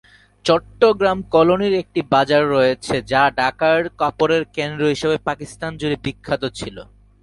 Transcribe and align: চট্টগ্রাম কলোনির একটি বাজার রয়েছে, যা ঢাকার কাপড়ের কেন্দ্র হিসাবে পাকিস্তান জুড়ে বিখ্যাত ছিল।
চট্টগ্রাম 0.45 1.17
কলোনির 1.33 1.73
একটি 1.73 2.01
বাজার 2.13 2.43
রয়েছে, 2.55 2.95
যা 3.11 3.23
ঢাকার 3.39 3.81
কাপড়ের 3.99 4.43
কেন্দ্র 4.55 4.83
হিসাবে 4.93 5.17
পাকিস্তান 5.27 5.71
জুড়ে 5.79 5.97
বিখ্যাত 6.05 6.43
ছিল। 6.57 6.77